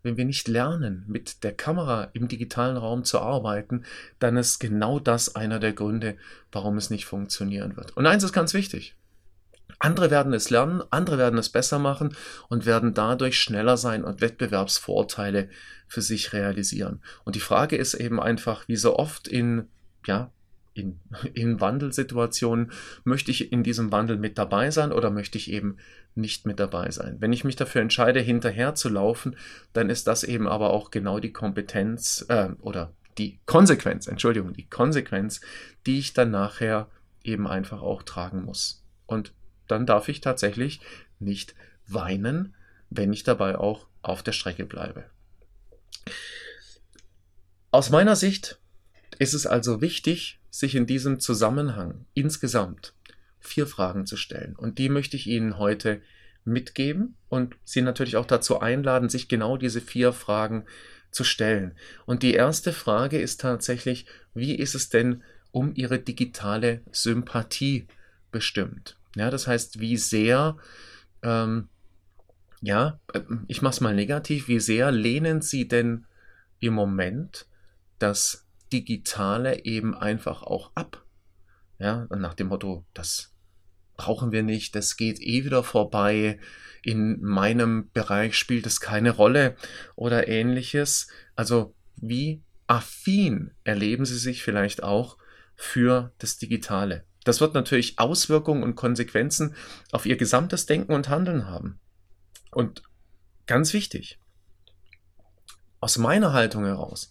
wenn 0.06 0.16
wir 0.16 0.24
nicht 0.24 0.46
lernen, 0.46 1.04
mit 1.08 1.42
der 1.42 1.52
Kamera 1.52 2.10
im 2.12 2.28
digitalen 2.28 2.76
Raum 2.76 3.02
zu 3.02 3.18
arbeiten, 3.18 3.84
dann 4.20 4.36
ist 4.36 4.60
genau 4.60 5.00
das 5.00 5.34
einer 5.34 5.58
der 5.58 5.72
Gründe, 5.72 6.16
warum 6.52 6.76
es 6.76 6.90
nicht 6.90 7.06
funktionieren 7.06 7.76
wird. 7.76 7.96
Und 7.96 8.06
eins 8.06 8.22
ist 8.22 8.32
ganz 8.32 8.54
wichtig. 8.54 8.94
Andere 9.78 10.10
werden 10.10 10.32
es 10.32 10.50
lernen, 10.50 10.82
andere 10.90 11.18
werden 11.18 11.38
es 11.38 11.50
besser 11.50 11.78
machen 11.78 12.16
und 12.48 12.66
werden 12.66 12.94
dadurch 12.94 13.38
schneller 13.38 13.76
sein 13.76 14.04
und 14.04 14.20
Wettbewerbsvorteile 14.20 15.48
für 15.86 16.02
sich 16.02 16.32
realisieren. 16.32 17.02
Und 17.24 17.36
die 17.36 17.40
Frage 17.40 17.76
ist 17.76 17.94
eben 17.94 18.20
einfach, 18.20 18.66
wie 18.68 18.76
so 18.76 18.96
oft 18.96 19.28
in, 19.28 19.68
ja, 20.06 20.30
in, 20.74 21.00
in 21.34 21.60
Wandelsituationen, 21.60 22.72
möchte 23.04 23.30
ich 23.30 23.52
in 23.52 23.62
diesem 23.62 23.92
Wandel 23.92 24.16
mit 24.16 24.38
dabei 24.38 24.70
sein 24.70 24.92
oder 24.92 25.10
möchte 25.10 25.38
ich 25.38 25.50
eben 25.50 25.76
nicht 26.14 26.46
mit 26.46 26.58
dabei 26.58 26.90
sein? 26.90 27.16
Wenn 27.20 27.32
ich 27.32 27.44
mich 27.44 27.56
dafür 27.56 27.82
entscheide, 27.82 28.20
hinterher 28.20 28.74
zu 28.74 28.88
laufen, 28.88 29.36
dann 29.72 29.90
ist 29.90 30.06
das 30.06 30.24
eben 30.24 30.48
aber 30.48 30.70
auch 30.70 30.90
genau 30.90 31.18
die 31.18 31.32
Kompetenz 31.32 32.24
äh, 32.28 32.48
oder 32.60 32.92
die 33.18 33.40
Konsequenz, 33.46 34.06
Entschuldigung, 34.06 34.52
die 34.52 34.68
Konsequenz, 34.68 35.40
die 35.86 35.98
ich 35.98 36.12
dann 36.12 36.30
nachher 36.30 36.88
eben 37.24 37.46
einfach 37.46 37.80
auch 37.82 38.02
tragen 38.02 38.44
muss. 38.44 38.84
Und 39.06 39.32
dann 39.66 39.86
darf 39.86 40.08
ich 40.08 40.20
tatsächlich 40.20 40.80
nicht 41.18 41.54
weinen, 41.86 42.54
wenn 42.90 43.12
ich 43.12 43.22
dabei 43.22 43.58
auch 43.58 43.86
auf 44.02 44.22
der 44.22 44.32
Strecke 44.32 44.64
bleibe. 44.64 45.04
Aus 47.70 47.90
meiner 47.90 48.16
Sicht 48.16 48.58
ist 49.18 49.34
es 49.34 49.46
also 49.46 49.80
wichtig, 49.80 50.40
sich 50.50 50.74
in 50.74 50.86
diesem 50.86 51.20
Zusammenhang 51.20 52.06
insgesamt 52.14 52.94
vier 53.38 53.66
Fragen 53.66 54.06
zu 54.06 54.16
stellen. 54.16 54.56
Und 54.56 54.78
die 54.78 54.88
möchte 54.88 55.16
ich 55.16 55.26
Ihnen 55.26 55.58
heute 55.58 56.00
mitgeben 56.44 57.16
und 57.28 57.56
Sie 57.64 57.82
natürlich 57.82 58.16
auch 58.16 58.26
dazu 58.26 58.60
einladen, 58.60 59.08
sich 59.08 59.28
genau 59.28 59.56
diese 59.56 59.80
vier 59.80 60.12
Fragen 60.12 60.64
zu 61.10 61.24
stellen. 61.24 61.76
Und 62.04 62.22
die 62.22 62.34
erste 62.34 62.72
Frage 62.72 63.18
ist 63.18 63.40
tatsächlich, 63.40 64.06
wie 64.34 64.54
ist 64.54 64.74
es 64.74 64.88
denn 64.88 65.22
um 65.50 65.74
Ihre 65.74 65.98
digitale 65.98 66.82
Sympathie 66.92 67.86
bestimmt? 68.30 68.95
Ja, 69.16 69.30
das 69.30 69.46
heißt, 69.46 69.80
wie 69.80 69.96
sehr, 69.96 70.58
ähm, 71.22 71.68
ja, 72.60 73.00
äh, 73.14 73.22
ich 73.48 73.62
mache 73.62 73.72
es 73.72 73.80
mal 73.80 73.94
negativ, 73.94 74.46
wie 74.46 74.60
sehr 74.60 74.92
lehnen 74.92 75.40
Sie 75.40 75.66
denn 75.66 76.06
im 76.60 76.74
Moment 76.74 77.46
das 77.98 78.46
Digitale 78.72 79.64
eben 79.64 79.94
einfach 79.94 80.42
auch 80.42 80.70
ab? 80.74 81.02
Ja, 81.78 82.06
nach 82.10 82.34
dem 82.34 82.48
Motto, 82.48 82.84
das 82.92 83.34
brauchen 83.96 84.32
wir 84.32 84.42
nicht, 84.42 84.74
das 84.74 84.98
geht 84.98 85.18
eh 85.20 85.44
wieder 85.44 85.64
vorbei, 85.64 86.38
in 86.82 87.20
meinem 87.22 87.90
Bereich 87.92 88.36
spielt 88.36 88.66
es 88.66 88.80
keine 88.80 89.10
Rolle 89.10 89.56
oder 89.94 90.28
ähnliches. 90.28 91.08
Also 91.34 91.74
wie 91.96 92.42
affin 92.66 93.52
erleben 93.64 94.04
Sie 94.04 94.18
sich 94.18 94.42
vielleicht 94.42 94.82
auch 94.82 95.16
für 95.54 96.12
das 96.18 96.36
Digitale? 96.36 97.04
Das 97.26 97.40
wird 97.40 97.54
natürlich 97.54 97.98
Auswirkungen 97.98 98.62
und 98.62 98.76
Konsequenzen 98.76 99.56
auf 99.90 100.06
ihr 100.06 100.16
gesamtes 100.16 100.64
Denken 100.64 100.92
und 100.92 101.08
Handeln 101.08 101.48
haben. 101.48 101.80
Und 102.52 102.84
ganz 103.46 103.72
wichtig, 103.72 104.20
aus 105.80 105.98
meiner 105.98 106.32
Haltung 106.32 106.64
heraus, 106.64 107.10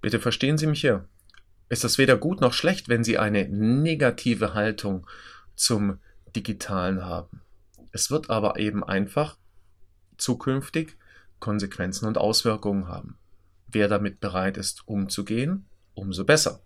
bitte 0.00 0.18
verstehen 0.18 0.58
Sie 0.58 0.66
mich 0.66 0.80
hier, 0.80 1.08
ist 1.68 1.84
das 1.84 1.96
weder 1.96 2.16
gut 2.16 2.40
noch 2.40 2.52
schlecht, 2.52 2.88
wenn 2.88 3.04
Sie 3.04 3.16
eine 3.16 3.48
negative 3.48 4.52
Haltung 4.52 5.06
zum 5.54 6.00
Digitalen 6.34 7.04
haben. 7.04 7.40
Es 7.92 8.10
wird 8.10 8.30
aber 8.30 8.58
eben 8.58 8.82
einfach 8.82 9.38
zukünftig 10.18 10.98
Konsequenzen 11.38 12.06
und 12.06 12.18
Auswirkungen 12.18 12.88
haben. 12.88 13.16
Wer 13.68 13.86
damit 13.86 14.18
bereit 14.18 14.56
ist, 14.56 14.88
umzugehen, 14.88 15.66
umso 15.94 16.24
besser. 16.24 16.64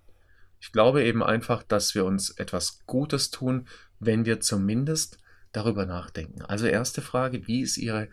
Ich 0.61 0.73
glaube 0.73 1.05
eben 1.05 1.23
einfach, 1.23 1.63
dass 1.63 1.95
wir 1.95 2.05
uns 2.05 2.31
etwas 2.31 2.85
Gutes 2.87 3.31
tun, 3.31 3.69
wenn 4.01 4.25
wir 4.25 4.41
zumindest 4.41 5.19
darüber 5.53 5.87
nachdenken. 5.87 6.43
Also 6.43 6.67
erste 6.67 7.03
Frage, 7.03 7.47
wie 7.47 7.63
ist 7.63 7.79
Ihre 7.79 8.09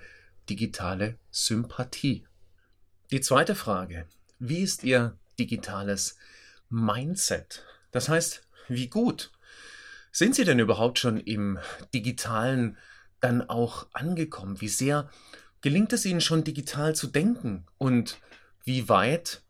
digitale 0.50 1.18
Sympathie? 1.32 2.28
Die 3.12 3.22
zweite 3.22 3.56
Frage, 3.56 4.08
wie 4.40 4.62
ist 4.62 4.84
Ihr 4.84 5.18
digitales 5.40 6.18
Mindset? 6.70 7.64
Das 7.92 8.10
heißt, 8.10 8.48
wie 8.68 8.90
gut 8.90 9.32
sind 10.12 10.34
Sie 10.34 10.46
denn 10.46 10.60
überhaupt 10.60 11.00
schon 11.00 11.18
im 11.18 11.60
digitalen 11.94 12.78
dann 13.20 13.42
auch 13.42 13.88
angekommen? 13.92 14.62
Wie 14.62 14.70
sehr 14.70 15.10
gelingt 15.62 15.94
es 15.94 16.06
Ihnen 16.06 16.22
schon 16.22 16.44
digital 16.44 16.96
zu 16.96 17.08
denken? 17.08 17.66
Und 17.78 18.20
wie 18.64 18.88
weit 18.88 19.42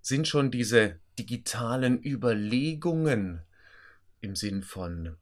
sind 0.00 0.28
schon 0.28 0.50
diese 0.50 1.00
digitalen 1.18 2.02
Überlegungen 2.02 3.40
im 4.20 4.36
Sinn 4.36 4.62
von, 4.62 5.16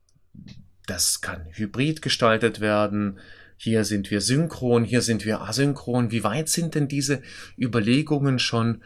das 0.87 1.21
kann 1.21 1.47
hybrid 1.53 2.03
gestaltet 2.03 2.61
werden, 2.61 3.19
hier 3.57 3.85
sind 3.85 4.11
wir 4.11 4.21
synchron, 4.21 4.83
hier 4.83 5.03
sind 5.03 5.25
wir 5.25 5.43
asynchron. 5.43 6.11
Wie 6.11 6.25
weit 6.25 6.49
sind 6.49 6.75
denn 6.75 6.89
diese 6.89 7.23
Überlegungen 7.57 8.41
schon, 8.41 8.83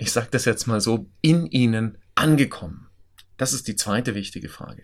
ich 0.00 0.10
sage 0.10 0.26
das 0.32 0.46
jetzt 0.46 0.66
mal 0.66 0.80
so, 0.80 1.08
in 1.20 1.46
Ihnen 1.46 1.96
angekommen? 2.16 2.88
Das 3.36 3.52
ist 3.52 3.68
die 3.68 3.76
zweite 3.76 4.16
wichtige 4.16 4.48
Frage. 4.48 4.82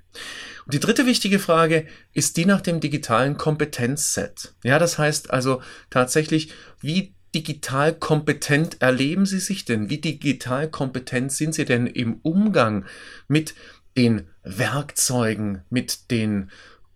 Und 0.64 0.74
die 0.74 0.78
dritte 0.80 1.06
wichtige 1.06 1.40
Frage 1.40 1.88
ist 2.12 2.36
die 2.36 2.46
nach 2.46 2.60
dem 2.60 2.78
digitalen 2.78 3.36
Kompetenzset. 3.36 4.54
Ja, 4.62 4.78
das 4.78 4.96
heißt 4.96 5.30
also 5.30 5.60
tatsächlich, 5.90 6.52
wie 6.80 7.15
digital 7.36 7.92
kompetent 7.92 8.80
erleben 8.80 9.26
Sie 9.26 9.40
sich 9.40 9.66
denn? 9.66 9.90
Wie 9.90 9.98
digital 9.98 10.70
kompetent 10.70 11.32
sind 11.32 11.54
Sie 11.54 11.66
denn 11.66 11.86
im 11.86 12.20
Umgang 12.22 12.86
mit 13.28 13.54
den 13.96 14.26
Werkzeugen, 14.42 15.62
mit 15.68 16.10
den 16.10 16.50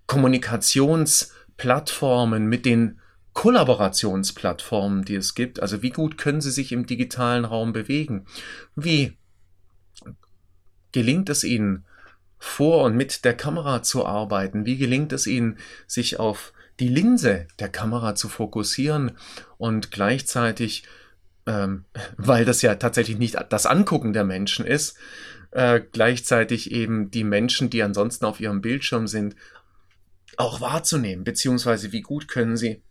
Kommunikationsplattformen, 0.06 2.46
mit 2.46 2.64
den 2.64 2.98
Kollaborationsplattformen, 3.34 5.04
die 5.04 5.16
es 5.16 5.34
gibt? 5.34 5.60
Also 5.60 5.82
wie 5.82 5.90
gut 5.90 6.16
können 6.16 6.40
Sie 6.40 6.50
sich 6.50 6.72
im 6.72 6.86
digitalen 6.86 7.44
Raum 7.44 7.74
bewegen? 7.74 8.24
Wie 8.74 9.18
gelingt 10.92 11.28
es 11.28 11.44
Ihnen, 11.44 11.84
vor 12.38 12.84
und 12.84 12.96
mit 12.96 13.26
der 13.26 13.36
Kamera 13.36 13.82
zu 13.82 14.06
arbeiten? 14.06 14.64
Wie 14.64 14.78
gelingt 14.78 15.12
es 15.12 15.26
Ihnen, 15.26 15.58
sich 15.86 16.18
auf 16.18 16.54
die 16.80 16.88
Linse 16.88 17.46
der 17.58 17.68
Kamera 17.68 18.14
zu 18.14 18.28
fokussieren 18.28 19.16
und 19.58 19.90
gleichzeitig, 19.90 20.84
ähm, 21.46 21.84
weil 22.16 22.44
das 22.44 22.62
ja 22.62 22.74
tatsächlich 22.74 23.18
nicht 23.18 23.36
das 23.50 23.66
Angucken 23.66 24.12
der 24.12 24.24
Menschen 24.24 24.66
ist, 24.66 24.96
äh, 25.52 25.80
gleichzeitig 25.80 26.70
eben 26.70 27.10
die 27.10 27.24
Menschen, 27.24 27.70
die 27.70 27.82
ansonsten 27.82 28.24
auf 28.24 28.40
ihrem 28.40 28.60
Bildschirm 28.60 29.06
sind, 29.06 29.36
auch 30.36 30.60
wahrzunehmen, 30.60 31.24
beziehungsweise 31.24 31.92
wie 31.92 32.00
gut 32.00 32.28
können 32.28 32.56
sie 32.56 32.82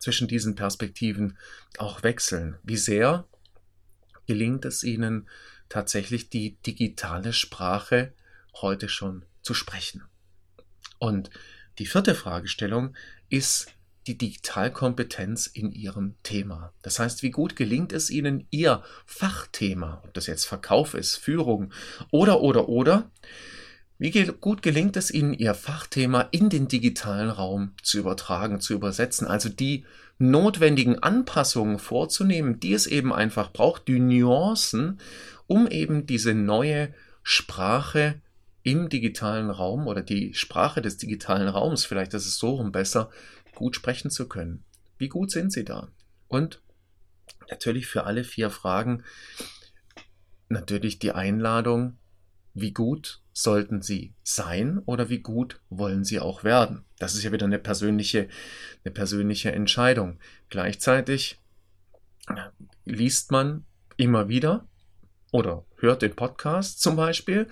zwischen 0.00 0.26
diesen 0.26 0.54
Perspektiven 0.54 1.38
auch 1.78 2.02
wechseln. 2.02 2.58
Wie 2.62 2.76
sehr 2.76 3.26
gelingt 4.26 4.64
es 4.64 4.82
ihnen 4.82 5.28
tatsächlich 5.68 6.28
die 6.28 6.56
digitale 6.62 7.32
Sprache 7.32 8.12
heute 8.54 8.88
schon 8.88 9.24
zu 9.42 9.54
sprechen? 9.54 10.02
Und 10.98 11.30
die 11.78 11.86
vierte 11.86 12.14
Fragestellung 12.14 12.94
ist 13.28 13.68
die 14.06 14.16
Digitalkompetenz 14.16 15.46
in 15.46 15.72
Ihrem 15.72 16.14
Thema. 16.22 16.72
Das 16.82 16.98
heißt, 16.98 17.22
wie 17.22 17.30
gut 17.30 17.56
gelingt 17.56 17.92
es 17.92 18.10
Ihnen, 18.10 18.46
Ihr 18.50 18.82
Fachthema, 19.04 20.00
ob 20.04 20.14
das 20.14 20.26
jetzt 20.26 20.44
Verkauf 20.44 20.94
ist, 20.94 21.16
Führung 21.16 21.72
oder, 22.10 22.40
oder, 22.40 22.68
oder, 22.68 23.10
wie 23.98 24.10
gut 24.40 24.62
gelingt 24.62 24.96
es 24.96 25.10
Ihnen, 25.10 25.34
Ihr 25.34 25.54
Fachthema 25.54 26.28
in 26.30 26.50
den 26.50 26.68
digitalen 26.68 27.30
Raum 27.30 27.72
zu 27.82 27.98
übertragen, 27.98 28.60
zu 28.60 28.74
übersetzen, 28.74 29.26
also 29.26 29.48
die 29.48 29.84
notwendigen 30.18 31.02
Anpassungen 31.02 31.78
vorzunehmen, 31.78 32.60
die 32.60 32.74
es 32.74 32.86
eben 32.86 33.12
einfach 33.12 33.52
braucht, 33.52 33.88
die 33.88 33.98
Nuancen, 33.98 35.00
um 35.46 35.66
eben 35.66 36.06
diese 36.06 36.34
neue 36.34 36.94
Sprache 37.22 38.20
im 38.66 38.88
digitalen 38.88 39.48
Raum 39.48 39.86
oder 39.86 40.02
die 40.02 40.34
Sprache 40.34 40.82
des 40.82 40.96
digitalen 40.96 41.46
Raums, 41.46 41.84
vielleicht 41.84 42.14
ist 42.14 42.26
es 42.26 42.36
so 42.36 42.56
rum 42.56 42.72
besser, 42.72 43.10
gut 43.54 43.76
sprechen 43.76 44.10
zu 44.10 44.28
können. 44.28 44.64
Wie 44.98 45.08
gut 45.08 45.30
sind 45.30 45.52
Sie 45.52 45.64
da? 45.64 45.92
Und 46.26 46.60
natürlich 47.48 47.86
für 47.86 48.06
alle 48.06 48.24
vier 48.24 48.50
Fragen 48.50 49.04
natürlich 50.48 50.98
die 50.98 51.12
Einladung, 51.12 51.96
wie 52.54 52.72
gut 52.72 53.22
sollten 53.32 53.82
Sie 53.82 54.14
sein 54.24 54.80
oder 54.84 55.10
wie 55.10 55.20
gut 55.20 55.60
wollen 55.68 56.02
Sie 56.02 56.18
auch 56.18 56.42
werden? 56.42 56.84
Das 56.98 57.14
ist 57.14 57.22
ja 57.22 57.30
wieder 57.30 57.46
eine 57.46 57.60
persönliche, 57.60 58.28
eine 58.84 58.92
persönliche 58.92 59.52
Entscheidung. 59.52 60.18
Gleichzeitig 60.50 61.38
liest 62.84 63.30
man 63.30 63.64
immer 63.96 64.28
wieder 64.28 64.66
oder 65.30 65.64
hört 65.76 66.02
den 66.02 66.16
Podcast 66.16 66.80
zum 66.80 66.96
Beispiel, 66.96 67.46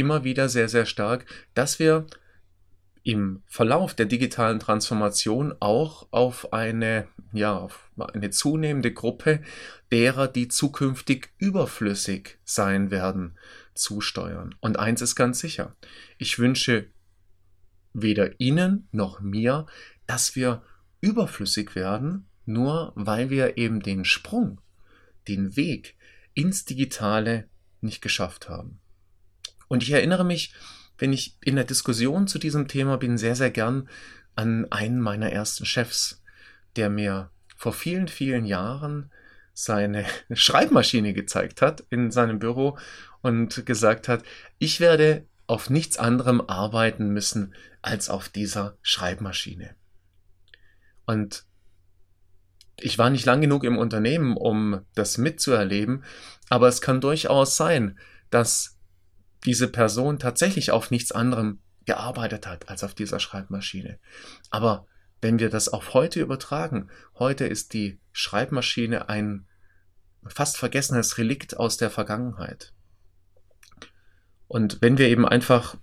immer 0.00 0.24
wieder 0.24 0.48
sehr, 0.48 0.68
sehr 0.70 0.86
stark, 0.86 1.26
dass 1.52 1.78
wir 1.78 2.06
im 3.02 3.42
Verlauf 3.46 3.94
der 3.94 4.06
digitalen 4.06 4.58
Transformation 4.58 5.54
auch 5.60 6.08
auf 6.10 6.52
eine, 6.54 7.06
ja, 7.32 7.56
auf 7.56 7.90
eine 7.98 8.30
zunehmende 8.30 8.92
Gruppe 8.92 9.42
derer, 9.92 10.26
die 10.26 10.48
zukünftig 10.48 11.30
überflüssig 11.38 12.38
sein 12.44 12.90
werden, 12.90 13.38
zusteuern. 13.74 14.54
Und 14.60 14.78
eins 14.78 15.02
ist 15.02 15.16
ganz 15.16 15.38
sicher. 15.40 15.76
Ich 16.18 16.38
wünsche 16.38 16.88
weder 17.92 18.40
Ihnen 18.40 18.88
noch 18.90 19.20
mir, 19.20 19.66
dass 20.06 20.34
wir 20.34 20.62
überflüssig 21.00 21.74
werden, 21.74 22.26
nur 22.46 22.92
weil 22.94 23.28
wir 23.28 23.58
eben 23.58 23.80
den 23.80 24.04
Sprung, 24.04 24.60
den 25.28 25.56
Weg 25.56 25.96
ins 26.34 26.64
Digitale 26.64 27.48
nicht 27.80 28.00
geschafft 28.00 28.48
haben. 28.48 28.79
Und 29.70 29.84
ich 29.84 29.92
erinnere 29.92 30.24
mich, 30.24 30.52
wenn 30.98 31.12
ich 31.12 31.38
in 31.42 31.54
der 31.54 31.64
Diskussion 31.64 32.26
zu 32.26 32.40
diesem 32.40 32.66
Thema 32.66 32.98
bin, 32.98 33.16
sehr, 33.16 33.36
sehr 33.36 33.52
gern 33.52 33.88
an 34.34 34.66
einen 34.70 35.00
meiner 35.00 35.30
ersten 35.30 35.64
Chefs, 35.64 36.24
der 36.74 36.90
mir 36.90 37.30
vor 37.56 37.72
vielen, 37.72 38.08
vielen 38.08 38.46
Jahren 38.46 39.12
seine 39.54 40.06
Schreibmaschine 40.32 41.14
gezeigt 41.14 41.62
hat 41.62 41.84
in 41.88 42.10
seinem 42.10 42.40
Büro 42.40 42.78
und 43.22 43.64
gesagt 43.64 44.08
hat, 44.08 44.24
ich 44.58 44.80
werde 44.80 45.24
auf 45.46 45.70
nichts 45.70 45.98
anderem 45.98 46.40
arbeiten 46.40 47.10
müssen 47.10 47.54
als 47.80 48.10
auf 48.10 48.28
dieser 48.28 48.76
Schreibmaschine. 48.82 49.76
Und 51.06 51.44
ich 52.76 52.98
war 52.98 53.10
nicht 53.10 53.24
lang 53.24 53.40
genug 53.40 53.62
im 53.62 53.78
Unternehmen, 53.78 54.36
um 54.36 54.80
das 54.96 55.16
mitzuerleben, 55.16 56.02
aber 56.48 56.66
es 56.66 56.80
kann 56.80 57.00
durchaus 57.00 57.56
sein, 57.56 57.96
dass 58.30 58.79
diese 59.44 59.68
Person 59.68 60.18
tatsächlich 60.18 60.70
auf 60.70 60.90
nichts 60.90 61.12
anderem 61.12 61.60
gearbeitet 61.86 62.46
hat 62.46 62.68
als 62.68 62.84
auf 62.84 62.94
dieser 62.94 63.20
Schreibmaschine. 63.20 63.98
Aber 64.50 64.86
wenn 65.20 65.38
wir 65.38 65.50
das 65.50 65.68
auf 65.68 65.94
heute 65.94 66.20
übertragen, 66.20 66.88
heute 67.18 67.46
ist 67.46 67.72
die 67.72 67.98
Schreibmaschine 68.12 69.08
ein 69.08 69.46
fast 70.26 70.56
vergessenes 70.56 71.18
Relikt 71.18 71.56
aus 71.56 71.76
der 71.76 71.90
Vergangenheit. 71.90 72.72
Und 74.48 74.82
wenn 74.82 74.98
wir 74.98 75.08
eben 75.08 75.26
einfach 75.26 75.76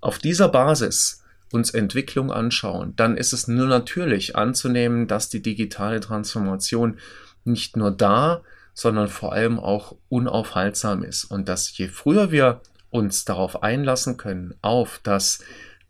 auf 0.00 0.18
dieser 0.18 0.48
Basis 0.48 1.22
uns 1.52 1.70
Entwicklung 1.70 2.32
anschauen, 2.32 2.94
dann 2.96 3.16
ist 3.16 3.32
es 3.32 3.48
nur 3.48 3.66
natürlich 3.66 4.36
anzunehmen, 4.36 5.06
dass 5.06 5.28
die 5.28 5.42
digitale 5.42 6.00
Transformation 6.00 6.98
nicht 7.44 7.76
nur 7.76 7.90
da, 7.90 8.42
sondern 8.72 9.08
vor 9.08 9.32
allem 9.32 9.60
auch 9.60 9.96
unaufhaltsam 10.08 11.04
ist 11.04 11.24
und 11.24 11.48
dass 11.48 11.76
je 11.76 11.88
früher 11.88 12.30
wir 12.32 12.60
uns 12.94 13.24
darauf 13.24 13.64
einlassen 13.64 14.16
können, 14.16 14.54
auf 14.62 15.00
das 15.02 15.40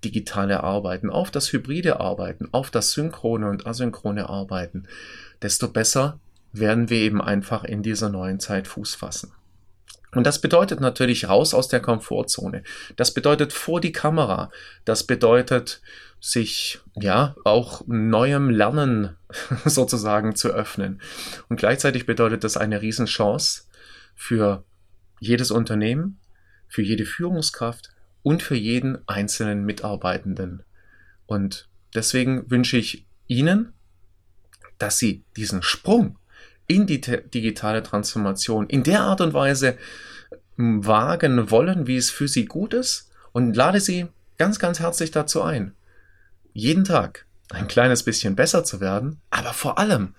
digitale 0.05 0.65
Arbeiten, 0.65 1.11
auf 1.11 1.31
das 1.31 1.53
hybride 1.53 2.01
Arbeiten, 2.01 2.49
auf 2.53 2.71
das 2.71 2.93
synchrone 2.93 3.51
und 3.51 3.67
asynchrone 3.67 4.29
Arbeiten, 4.29 4.89
desto 5.43 5.69
besser 5.69 6.19
werden 6.53 6.89
wir 6.89 6.99
eben 6.99 7.21
einfach 7.21 7.65
in 7.65 7.83
dieser 7.83 8.09
neuen 8.09 8.41
Zeit 8.41 8.67
Fuß 8.69 8.95
fassen. 8.95 9.33
Und 10.13 10.27
das 10.27 10.41
bedeutet 10.41 10.81
natürlich 10.81 11.29
raus 11.29 11.53
aus 11.53 11.69
der 11.69 11.81
Komfortzone. 11.81 12.63
Das 12.97 13.13
bedeutet 13.13 13.53
vor 13.53 13.81
die 13.81 13.93
Kamera. 13.93 14.51
Das 14.85 15.05
bedeutet 15.05 15.83
sich 16.21 16.79
ja 16.95 17.35
auch 17.45 17.83
neuem 17.87 18.49
Lernen 18.49 19.17
sozusagen 19.67 20.37
zu 20.37 20.49
öffnen. 20.49 21.03
Und 21.51 21.57
gleichzeitig 21.57 22.07
bedeutet 22.07 22.45
das 22.45 22.57
eine 22.57 22.81
Riesenchance 22.81 23.65
für 24.15 24.65
jedes 25.21 25.51
Unternehmen, 25.51 26.19
für 26.75 26.83
jede 26.83 27.07
Führungskraft 27.07 27.91
und 28.25 28.43
für 28.43 28.57
jeden 28.57 28.99
einzelnen 29.07 29.65
Mitarbeitenden. 29.65 30.65
Und 31.25 31.69
deswegen 31.95 32.51
wünsche 32.51 32.79
ich 32.79 33.07
Ihnen, 33.29 33.73
dass 34.79 34.99
Sie 34.99 35.23
diesen 35.37 35.63
Sprung 35.63 36.19
in 36.67 36.89
die 36.89 37.01
digitale 37.01 37.85
Transformation 37.85 38.67
in 38.69 38.83
der 38.83 39.03
Art 39.03 39.21
und 39.21 39.35
Weise 39.35 39.79
wagen 40.57 41.49
wollen, 41.53 41.87
wie 41.87 41.97
es 41.97 42.11
für 42.11 42.27
Sie 42.27 42.47
gut 42.47 42.75
ist 42.75 43.09
und 43.31 43.55
lade 43.55 43.79
Sie 43.79 44.09
ganz, 44.37 44.59
ganz 44.59 44.81
herzlich 44.81 45.13
dazu 45.13 45.43
ein. 45.43 45.75
jeden 46.55 46.83
Tag 46.83 47.25
ein 47.51 47.69
kleines 47.69 48.03
bisschen 48.03 48.35
besser 48.35 48.65
zu 48.65 48.81
werden, 48.81 49.21
aber 49.31 49.53
vor 49.53 49.79
allem 49.79 50.17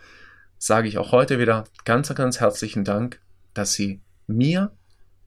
sage 0.58 0.88
ich 0.88 1.00
auch 1.00 1.12
heute 1.12 1.38
wieder 1.38 1.66
ganz, 1.84 2.16
ganz 2.16 2.40
herzlichen 2.40 2.86
Dank, 2.86 3.20
dass 3.54 3.74
Sie 3.74 4.00
mir 4.28 4.72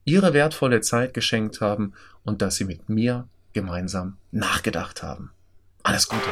Ihre 0.09 0.33
wertvolle 0.33 0.81
Zeit 0.81 1.13
geschenkt 1.13 1.61
haben 1.61 1.93
und 2.23 2.41
dass 2.41 2.55
Sie 2.55 2.65
mit 2.65 2.89
mir 2.89 3.27
gemeinsam 3.53 4.17
nachgedacht 4.31 5.03
haben. 5.03 5.33
Alles 5.83 6.07
Gute. 6.07 6.29